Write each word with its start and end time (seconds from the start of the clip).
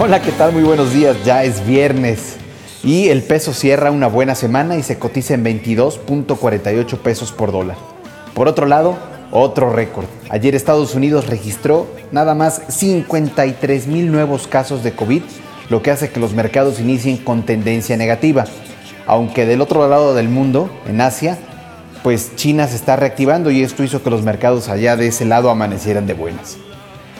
Hola, 0.00 0.22
¿qué 0.22 0.30
tal? 0.30 0.52
Muy 0.52 0.62
buenos 0.62 0.92
días. 0.92 1.16
Ya 1.24 1.42
es 1.42 1.66
viernes 1.66 2.36
y 2.84 3.08
el 3.08 3.24
peso 3.24 3.52
cierra 3.52 3.90
una 3.90 4.06
buena 4.06 4.36
semana 4.36 4.76
y 4.76 4.84
se 4.84 4.96
cotiza 4.96 5.34
en 5.34 5.44
22.48 5.44 6.98
pesos 6.98 7.32
por 7.32 7.50
dólar. 7.50 7.76
Por 8.32 8.46
otro 8.46 8.66
lado, 8.66 8.96
otro 9.32 9.72
récord. 9.72 10.06
Ayer 10.30 10.54
Estados 10.54 10.94
Unidos 10.94 11.26
registró 11.26 11.88
nada 12.12 12.36
más 12.36 12.62
53 12.68 13.88
mil 13.88 14.12
nuevos 14.12 14.46
casos 14.46 14.84
de 14.84 14.92
COVID, 14.92 15.22
lo 15.68 15.82
que 15.82 15.90
hace 15.90 16.10
que 16.10 16.20
los 16.20 16.32
mercados 16.32 16.78
inicien 16.78 17.16
con 17.16 17.44
tendencia 17.44 17.96
negativa. 17.96 18.44
Aunque 19.04 19.46
del 19.46 19.60
otro 19.60 19.88
lado 19.88 20.14
del 20.14 20.28
mundo, 20.28 20.70
en 20.86 21.00
Asia, 21.00 21.38
pues 22.04 22.36
China 22.36 22.68
se 22.68 22.76
está 22.76 22.94
reactivando 22.94 23.50
y 23.50 23.64
esto 23.64 23.82
hizo 23.82 24.00
que 24.04 24.10
los 24.10 24.22
mercados 24.22 24.68
allá 24.68 24.96
de 24.96 25.08
ese 25.08 25.24
lado 25.24 25.50
amanecieran 25.50 26.06
de 26.06 26.14
buenas. 26.14 26.56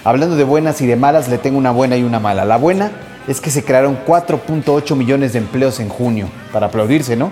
Hablando 0.05 0.37
de 0.37 0.45
buenas 0.45 0.81
y 0.81 0.87
de 0.87 0.97
malas, 0.97 1.29
le 1.29 1.39
tengo 1.39 1.59
una 1.59 1.71
buena 1.71 1.97
y 1.97 2.03
una 2.03 2.21
mala. 2.21 2.45
La 2.45 2.57
buena 2.57 2.93
es 3.27 3.41
que 3.41 3.51
se 3.51 3.65
crearon 3.65 3.99
4.8 4.07 4.97
millones 4.97 5.33
de 5.33 5.41
empleos 5.41 5.81
en 5.81 5.89
junio, 5.89 6.29
para 6.53 6.67
aplaudirse, 6.67 7.17
¿no? 7.17 7.31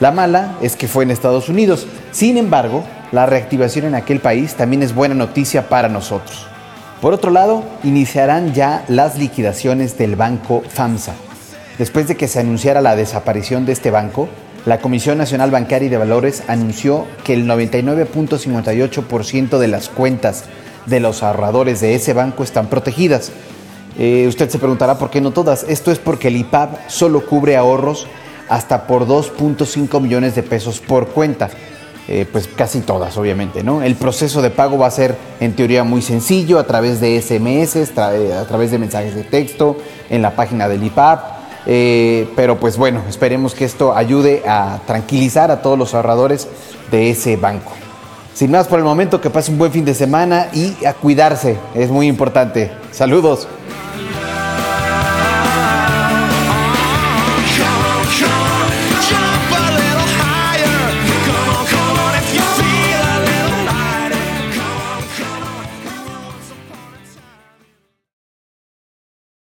La 0.00 0.12
mala 0.12 0.54
es 0.62 0.76
que 0.76 0.88
fue 0.88 1.04
en 1.04 1.10
Estados 1.10 1.48
Unidos. 1.48 1.86
Sin 2.12 2.36
embargo, 2.36 2.84
la 3.10 3.26
reactivación 3.26 3.84
en 3.84 3.94
aquel 3.94 4.20
país 4.20 4.54
también 4.54 4.82
es 4.82 4.94
buena 4.94 5.14
noticia 5.14 5.68
para 5.68 5.88
nosotros. 5.88 6.46
Por 7.02 7.14
otro 7.14 7.30
lado, 7.30 7.62
iniciarán 7.84 8.54
ya 8.54 8.84
las 8.88 9.18
liquidaciones 9.18 9.98
del 9.98 10.16
banco 10.16 10.62
FAMSA. 10.68 11.14
Después 11.78 12.08
de 12.08 12.16
que 12.16 12.28
se 12.28 12.40
anunciara 12.40 12.80
la 12.80 12.96
desaparición 12.96 13.66
de 13.66 13.72
este 13.72 13.90
banco, 13.90 14.28
la 14.66 14.78
Comisión 14.78 15.18
Nacional 15.18 15.50
Bancaria 15.50 15.86
y 15.86 15.90
de 15.90 15.96
Valores 15.96 16.42
anunció 16.48 17.06
que 17.24 17.34
el 17.34 17.46
99.58% 17.46 19.58
de 19.58 19.68
las 19.68 19.88
cuentas 19.88 20.44
de 20.88 21.00
los 21.00 21.22
ahorradores 21.22 21.80
de 21.80 21.94
ese 21.94 22.12
banco 22.12 22.42
están 22.42 22.68
protegidas. 22.68 23.32
Eh, 23.98 24.26
usted 24.28 24.48
se 24.48 24.58
preguntará 24.58 24.96
por 24.96 25.10
qué 25.10 25.20
no 25.20 25.32
todas. 25.32 25.64
Esto 25.68 25.90
es 25.90 25.98
porque 25.98 26.28
el 26.28 26.36
IPAB 26.36 26.88
solo 26.88 27.26
cubre 27.26 27.56
ahorros 27.56 28.06
hasta 28.48 28.86
por 28.86 29.06
2.5 29.06 30.00
millones 30.00 30.34
de 30.34 30.42
pesos 30.42 30.80
por 30.80 31.08
cuenta. 31.08 31.50
Eh, 32.10 32.26
pues 32.30 32.48
casi 32.48 32.80
todas, 32.80 33.18
obviamente, 33.18 33.62
¿no? 33.62 33.82
El 33.82 33.94
proceso 33.94 34.40
de 34.40 34.48
pago 34.48 34.78
va 34.78 34.86
a 34.86 34.90
ser 34.90 35.14
en 35.40 35.54
teoría 35.54 35.84
muy 35.84 36.00
sencillo, 36.00 36.58
a 36.58 36.64
través 36.64 37.00
de 37.00 37.20
SMS, 37.20 37.76
eh, 37.76 38.32
a 38.32 38.44
través 38.46 38.70
de 38.70 38.78
mensajes 38.78 39.14
de 39.14 39.24
texto, 39.24 39.76
en 40.08 40.22
la 40.22 40.34
página 40.34 40.68
del 40.68 40.84
IPAB. 40.84 41.18
pero 42.34 42.58
pues 42.58 42.78
bueno, 42.78 43.02
esperemos 43.10 43.54
que 43.54 43.66
esto 43.66 43.94
ayude 43.94 44.42
a 44.48 44.78
tranquilizar 44.86 45.50
a 45.50 45.60
todos 45.60 45.78
los 45.78 45.92
ahorradores 45.92 46.48
de 46.90 47.10
ese 47.10 47.36
banco. 47.36 47.72
Sin 48.38 48.52
más 48.52 48.68
por 48.68 48.78
el 48.78 48.84
momento, 48.84 49.20
que 49.20 49.30
pase 49.30 49.50
un 49.50 49.58
buen 49.58 49.72
fin 49.72 49.84
de 49.84 49.94
semana 49.94 50.46
y 50.52 50.84
a 50.84 50.94
cuidarse, 50.94 51.56
es 51.74 51.90
muy 51.90 52.06
importante. 52.06 52.70
Saludos. 52.92 53.48